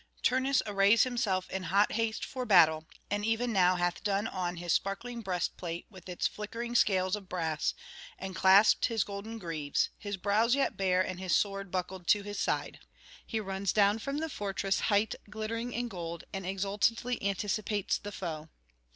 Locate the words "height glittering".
14.89-15.71